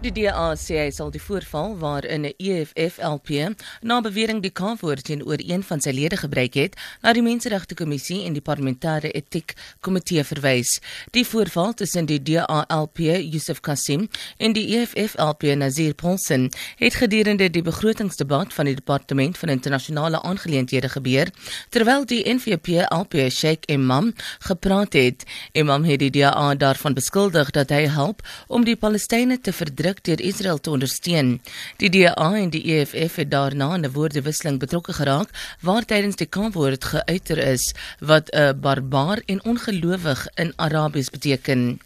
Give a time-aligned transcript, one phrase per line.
[0.00, 3.52] Die DA sê hy sal die voorval waarin 'n EFF LP
[3.82, 8.24] na bewering die K-woord teenoor een van sy lede gebruik het, na die Menseregte Kommissie
[8.24, 10.80] en die Parlementêre Etiek Komitee verwys.
[11.12, 12.98] Die voorval tussen die DA LP
[13.32, 14.08] Yusuf Kassim
[14.38, 20.22] en die EFF LP Nazir Paulsen het gedurende die begrotingsdebat van die Departement van Internasionale
[20.22, 21.28] Aangeleenthede gebeur,
[21.68, 25.24] terwyl die NVP LP Sheikh Imam gepraat het.
[25.52, 30.04] Imam het die DA daarvan beskuldig dat hy help om die Palestynë te verdruk druk
[30.04, 31.40] deur Israel te ondersteun.
[31.78, 36.84] Die DA en die EFF het daarna 'n woordewisseling betrokke geraak waar tydens die kampwoord
[36.84, 41.80] geuiter is wat 'n barbaar en ongelowig in Arabies beteken.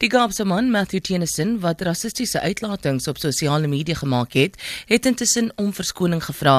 [0.00, 4.56] Die Kaapse man Matthew Tennyson wat rassistiese uitlatings op sosiale media gemaak het,
[4.88, 6.54] het intussen om verskoning gevra.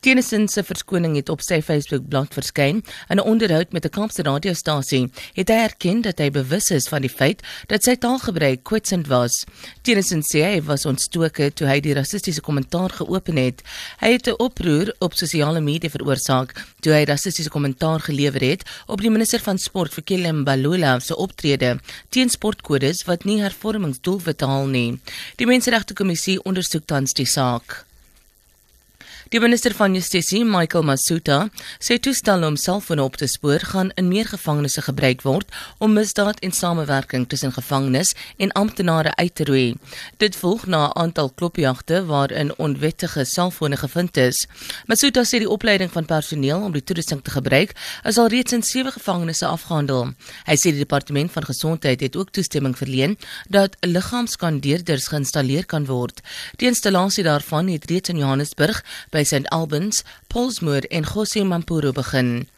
[0.00, 2.80] Tennyson se verskoning het op sy Facebook-blad verskyn.
[3.08, 7.02] In 'n onderhoud met 'n Kaapse radiostasie het hy erken dat hy bewus is van
[7.02, 9.44] die feit dat sy taalgebruik kwetsend was.
[9.82, 13.62] Tennyson sê hy was ontstoke toe hy die rassistiese kommentaar geopen het.
[14.00, 19.00] Hy het 'n oproer op sosiale media veroorsaak toe hy rassistiese kommentaar gelewer het op
[19.00, 24.66] die minister van sport vir Kelem Balula se optrede teen sportkodes wat nie hervormingsdoelwitte haal
[24.70, 24.98] nie.
[25.36, 27.84] Die Menseregte Kommissie ondersoek tans die saak.
[29.30, 31.36] Die minister van Justisie, Michael Masuta,
[31.78, 36.40] sê toestelle om selfone op te spoor gaan in meer gevangenisse gebruik word om misdaad
[36.42, 38.10] en samewerking tussen gevangenes
[38.42, 39.76] en amptenare uit te roei.
[40.18, 44.48] Dit volg na 'n aantal klopjagte waarin onwettige selfone gevind is.
[44.86, 47.70] Masuta sê die opleiding van personeel om die toerusting te gebruik
[48.02, 50.12] is al reeds in sewe gevangenisse afgehandel.
[50.44, 56.20] Hy sê die departement van gesondheid het ook toestemming verleen dat liggaamskandeerders geïnstalleer kan word.
[56.56, 61.92] Die installasie daarvan het reeds in Johannesburg by by St Albans, Polsmoor en Gossie Mampuru
[61.92, 62.48] begin.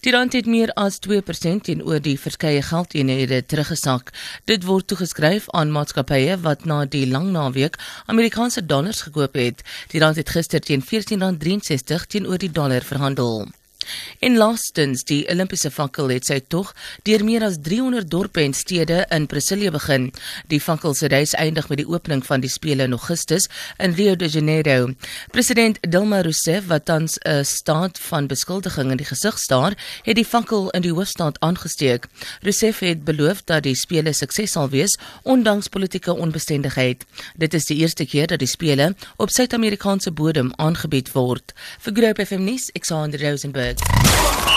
[0.00, 4.14] Die rand het meer as 2% teenoor die verskeie geldeenhede teruggesak.
[4.48, 9.60] Dit word toegeskryf aan maatskappye wat na die lang naweek Amerikaanse dollars gekoop het.
[9.92, 13.44] Die rand het gister teen R14.63 teenoor die dollar verhandel.
[14.20, 19.04] En laastens, die Olimpiese fakkel het sy tog deur meer as 300 dorpe en stede
[19.10, 20.10] in Brasilia begin.
[20.50, 23.48] Die fakkel se reis eindig met die opening van die spele in Augustus
[23.78, 24.92] in Rio de Janeiro.
[25.30, 30.24] President Dilma Rousseff, wat tans 'n staat van beskuldiging in die gesig staar, het die
[30.24, 32.06] fakkel in die hoofstad aangesteek.
[32.40, 37.04] Rousseff het beloof dat die spele sukses sal wees ondanks politieke onbestendigheid.
[37.36, 41.52] Dit is die eerste keer dat die spele op Suid-Amerikaanse bodem aangebied word.
[41.78, 43.75] Vir Groep FM nuus, Alexander Rosenberg.
[43.80, 44.55] heads.